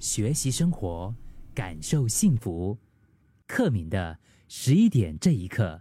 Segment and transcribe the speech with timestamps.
[0.00, 1.14] 学习生活，
[1.54, 2.76] 感受幸福。
[3.46, 4.16] 克敏的
[4.48, 5.78] 十一点这一刻，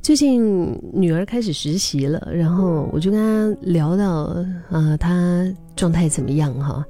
[0.00, 4.32] 最近女儿开始实习了，然后我就跟她聊到
[4.70, 5.44] 啊，她
[5.74, 6.86] 状态怎么样哈？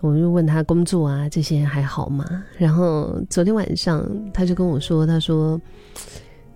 [0.00, 2.44] 我就问她工作啊这些还好吗？
[2.58, 5.58] 然后昨天晚上她就跟我说，她说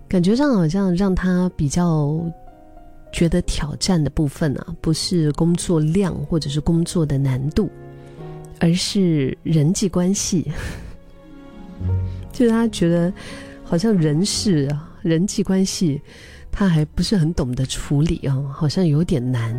[0.07, 2.23] 感觉上好像让她比较
[3.11, 7.67] 觉得挑战的部分啊，不是工作量或者是工作的难度。
[8.59, 10.51] 而是人际关系，
[12.31, 13.11] 就是他觉得
[13.63, 16.01] 好像人事啊，人际关系
[16.51, 19.53] 他还不是很懂得处理啊，好像有点难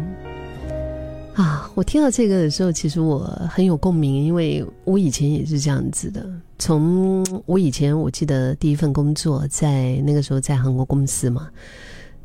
[1.35, 1.71] 啊。
[1.75, 3.21] 我听到这个的时候，其实我
[3.51, 6.25] 很有共鸣，因为我以前也是这样子的。
[6.59, 11.51] 从我以前，我记得第一份工作在那个时候在韩国公司嘛，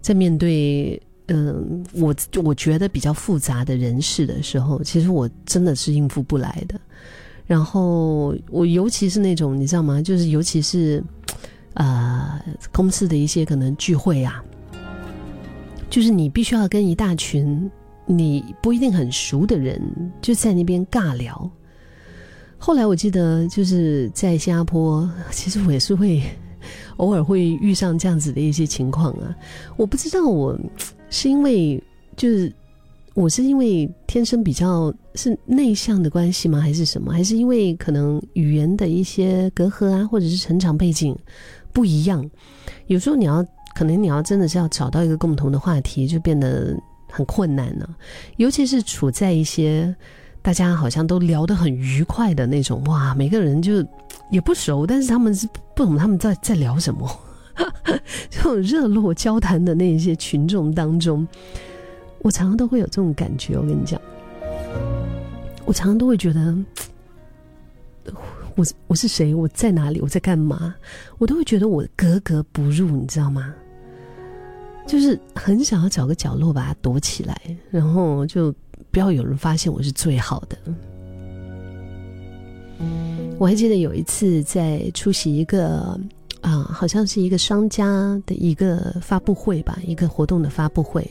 [0.01, 1.01] 在面对。
[1.29, 6.79] 嗯，我我觉得比较复杂的人事的时候，其实我真的是应付不来的。
[7.45, 10.01] 然后我尤其是那种你知道吗？
[10.01, 11.03] 就是尤其是，
[11.73, 12.39] 呃，
[12.71, 14.43] 公司的一些可能聚会啊，
[15.89, 17.70] 就是你必须要跟一大群
[18.05, 19.82] 你不一定很熟的人
[20.21, 21.49] 就在那边尬聊。
[22.57, 26.21] 后来我记得就是在新加坡，其实我也是会
[26.98, 29.35] 偶尔会遇上这样子的一些情况啊。
[29.77, 30.57] 我不知道我。
[31.10, 31.82] 是因为
[32.15, 32.52] 就是
[33.13, 36.62] 我是因为天生比较是内向的关系吗？
[36.62, 37.12] 还是什么？
[37.12, 41.18] 还是因为可能语言的一些隔阂啊，或者是成长背景
[41.74, 42.27] 不一样？
[42.88, 46.77] 有时候你要可能你要真的是要找到一个共同的话题，就变得
[47.12, 47.90] 很困难了。
[48.38, 49.94] 尤其是处在一些
[50.41, 53.85] 大家好像都聊得很愉快的那种，哇，每个人就
[54.32, 57.10] 也不熟，但是他们是不懂他们在在聊什么。
[58.29, 61.27] 这种热络交谈的那些群众当中，
[62.20, 63.55] 我常常都会有这种感觉。
[63.57, 63.99] 我跟你讲，
[65.66, 66.57] 我常常都会觉得，
[68.56, 69.34] 我我是谁？
[69.34, 70.00] 我在哪里？
[70.01, 70.75] 我在干嘛？
[71.18, 73.53] 我都会觉得我格格不入，你知道吗？
[74.88, 77.39] 就是很想要找个角落把它躲起来，
[77.69, 78.53] 然后就
[78.91, 80.57] 不要有人发现我是最好的。
[83.38, 86.00] 我还记得有一次在出席一个。
[86.41, 87.85] 啊，好像是一个商家
[88.25, 91.05] 的一个发布会吧，一个活动的发布会。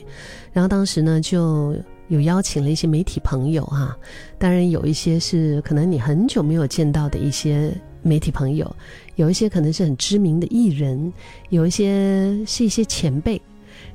[0.51, 1.75] 然后当时呢，就
[2.07, 3.97] 有邀请了一些媒体朋友啊，
[4.37, 8.75] 当然有一些是可能你很久没有见到的一些媒体朋友，
[9.15, 11.11] 有一些可能是很知名的艺人，
[11.49, 13.39] 有一些是一些前辈。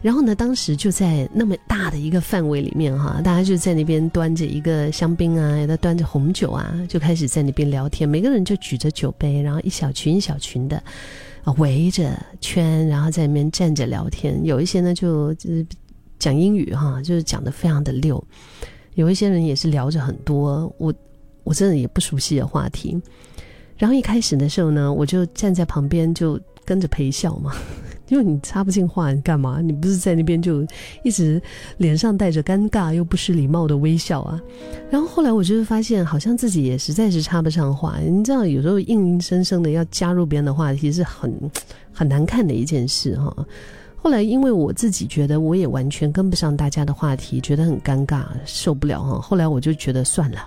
[0.04, 8.06] 然后呢，当时就在那么大的一个范围里面哈，大家就在那边端着一个香槟啊，有的端着红酒啊，就开始在那边聊天。
[8.06, 10.82] 每个人就举着酒杯，然后一小群一小群的。
[11.56, 14.38] 围着圈，然后在那边站着聊天。
[14.44, 15.66] 有一些呢，就就是
[16.18, 18.22] 讲英语哈，就是讲的非常的溜。
[18.94, 20.92] 有一些人也是聊着很多我
[21.44, 23.00] 我真的也不熟悉的话题。
[23.76, 27.54] 然后一开始的时候呢，我就站在旁边就跟着陪笑嘛。
[28.08, 29.60] 因为你插不进话，你干嘛？
[29.62, 30.62] 你不是在那边就
[31.02, 31.40] 一直
[31.78, 34.38] 脸上带着尴尬又不失礼貌的微笑啊？
[34.90, 37.98] 然后后来我就是发现，好像自己也实在是插不上话。
[37.98, 41.32] 你知道，有时候硬硬生生的要加入别人的话题是很
[41.92, 43.34] 很难看的一件事哈。
[43.96, 49.18] 后来因为我自己觉得我也完全跟不上大家的话题，觉得很尴尬，受不了哈。
[49.18, 50.38] 后来我就觉得算了，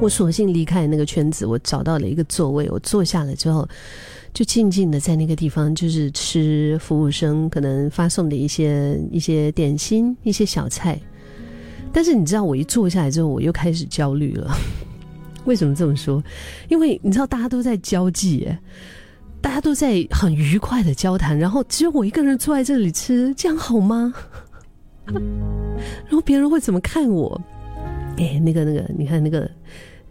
[0.00, 3.68] 我索性离开那个圈子，我找到了一个座位，我坐下了之后。
[4.34, 11.00] 就静静的在那个地方，就是吃服务生可能发送的一些一些点心、一些小菜。
[11.92, 14.52] 但是你知道，我一坐下来之后，我又开始焦虑了。
[15.46, 16.20] 为什么这么说？
[16.68, 18.48] 因为你知道，大家都在交际，
[19.40, 24.12] 大家都在很愉快的交谈，然后只有我一个人坐在这里吃，这样好吗？
[25.06, 27.40] 然后别人会怎么看我？
[28.16, 29.48] 哎，那个那个，你看那个。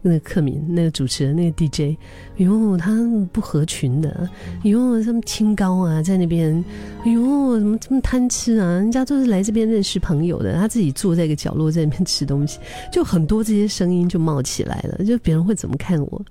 [0.05, 1.97] 那个克敏，那个主持人，那个 DJ，
[2.35, 2.91] 哟，他
[3.31, 4.29] 不合群的，
[4.63, 6.63] 哟，他们清高啊，在那边，
[7.05, 8.65] 哟，怎么这么贪吃啊？
[8.73, 12.59] 人家都是来这边认识朋友的，他自己坐在一个角落在那边吃东西，
[12.91, 16.21] 就很多这些声音就冒起来了，就别人会怎么看我？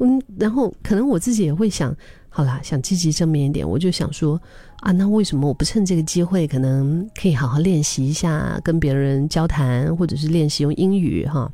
[0.00, 1.96] 嗯，然后可能我自己也会想。
[2.36, 4.38] 好啦，想积极正面一点，我就想说
[4.80, 11.50] 啊，那为什么我不趁这个机会，可能可以好好练习一下跟别人交谈，或者是练习用英语哈，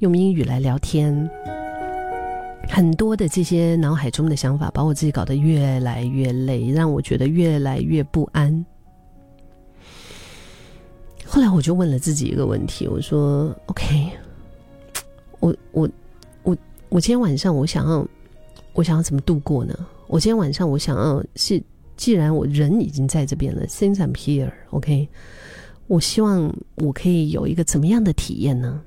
[0.00, 1.30] 用英语来聊天。
[2.68, 8.66] 很多的这些脑海中的想法，把我自己搞得越来越累，让我觉得越来越不安。
[11.24, 14.10] 后来我就问了自己一个问题，我说：“OK，
[15.38, 15.88] 我我
[16.42, 16.56] 我
[16.88, 18.04] 我今天晚上我想要，
[18.74, 19.74] 我想要怎么度过呢？”
[20.06, 21.60] 我今天晚上我想要是，
[21.96, 25.08] 既然我人已经在这边了，since I'm here，OK，
[25.86, 28.82] 我希望我可以有一个怎么样的体验呢？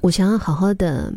[0.00, 1.12] 我想要好好的，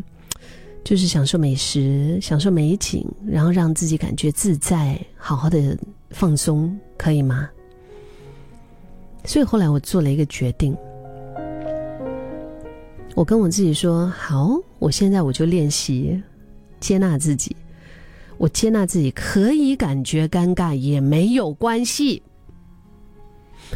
[0.84, 5.78] 就是享受美食，享受美景，然后让自己感觉自在，好好的
[6.10, 7.50] 放松，可以吗？
[9.24, 10.76] 所以后来我做了一个决定，
[13.16, 16.22] 我跟我自己说：好，我现在我就练习
[16.82, 17.56] 接纳自己，
[18.38, 22.22] 我接纳自己可以感觉尴尬也没有关系。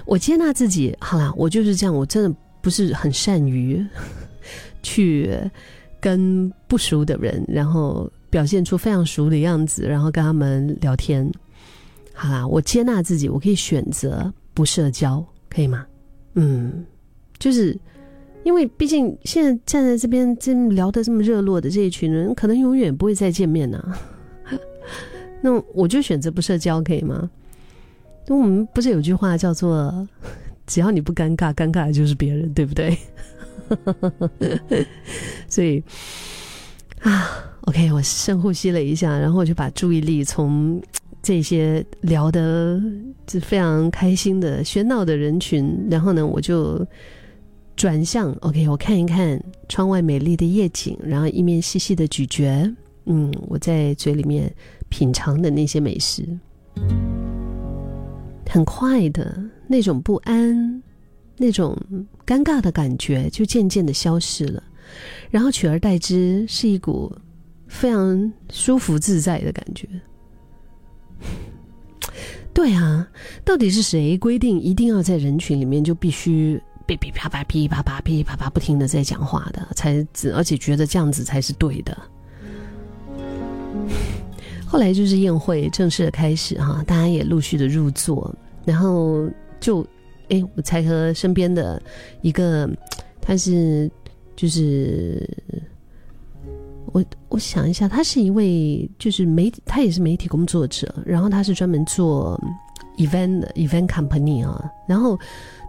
[0.06, 3.82] 我接纳自己，好啦，我就是这样，我真的不是很善于。
[4.84, 5.36] 去
[6.00, 11.28] 跟不熟的人，然后表现出非常熟的样子，然后跟他们聊天。
[12.14, 15.84] 好啦，我接纳自己，我可以选择不社交，可以吗？
[16.36, 16.86] 嗯，
[17.40, 17.76] 就是
[18.46, 23.84] 因为毕竟现在站在这边这聊的这么热络的这一群人，可能永远不会再见面呢。
[25.42, 27.28] 那我就选择不社交，可以吗？
[28.28, 30.08] 那我们不是有句话叫做
[30.68, 32.96] “只要你不尴尬，尴尬的就是别人”，对不对？
[35.50, 35.84] 所以
[37.02, 37.28] 啊
[37.62, 40.80] ，OK，我深呼吸了一下，然后我就把注意力从
[41.24, 42.80] 这些聊的
[43.26, 46.86] 就非常开心的喧闹的人群，然后呢，我就
[47.76, 52.74] 转向 OK，我看一看窗外美丽的夜景，然后一面细细的咀嚼，
[53.06, 54.54] 嗯，我在嘴里面
[54.90, 56.28] 品尝的那些美食，
[58.50, 60.82] 很快的那种不安。
[61.38, 61.78] 那种
[62.26, 64.64] 尴尬的感觉就渐渐的消失了，
[65.30, 67.14] 然后取而代之是一股
[67.68, 69.86] 非常舒服自在的感觉。
[72.56, 73.06] 对啊，
[73.44, 81.98] 到底是谁规定一定要在人群里面就必须噼噼啪啪、噼噼啪啪、噼噼啪啪不停的在讲话的，才而且觉得这样子才是对的？
[84.66, 88.34] 后来就是宴会正式的开始哈，大家也陆续的入座，
[88.66, 89.30] 然后
[89.60, 89.86] 就。
[90.30, 91.80] 哎，我才和身边的
[92.24, 92.68] 一个，
[93.22, 93.88] 他是
[94.36, 95.24] 就是
[96.86, 102.42] 我我想一下，他是一位就是媒，他也是媒体工作者，然后他是专门做
[102.98, 105.20] event event company 啊，然后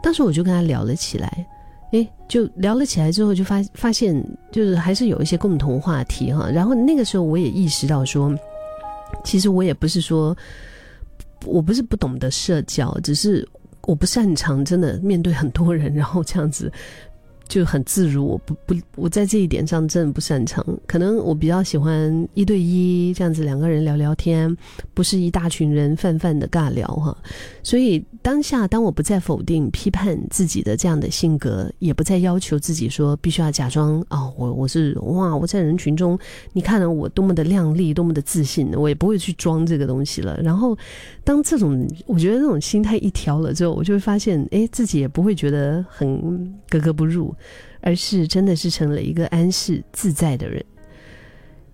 [0.03, 1.47] 当时我就跟他聊了起来，
[1.93, 8.35] 诶，就聊了起来之后，就发发现就是还是有一些共同话题哈，然后那个时候我也意识到说，
[9.25, 10.37] 其实我也不是说
[11.45, 13.47] 我不是不懂得社交，只是。
[13.83, 16.73] 我不擅长，真的面对很多人，然后这样子。
[17.49, 20.65] 就很自如，我不不，我在这一点上真的不擅长。
[20.87, 24.55] 可能我比较喜欢一对一这样子两个人聊聊天，
[24.93, 27.17] 不是一大群人泛泛的尬聊哈。
[27.63, 36.19] 所以当下，当我不再否定、批判自己的这样的性格，也不再要求自己说必须要假装啊，我我是哇，我在人群中，
[36.53, 40.41] 你看了我多么的靓丽，多么的自信，我也不会去装这个东西了。
[40.43, 40.77] 然后，
[41.23, 47.33] 当这种我觉得这种心态一调了之后，我就会发现，哎，自己也不会觉得很格格不入。
[47.81, 50.65] 而是真的是成了一个安适自在的人。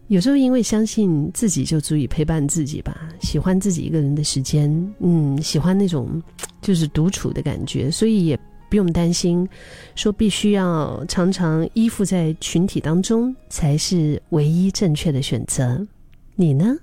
[0.08, 6.22] 有时候因为相信自己就足以陪伴自己吧，喜欢自己一个人的时间，嗯，喜欢那种
[6.60, 8.38] 就是独处的感觉，所以也
[8.68, 9.48] 不用担心
[9.94, 15.86] 说必须要常常依附在群体当中才是唯一正确的选择。
[16.34, 16.76] 你呢？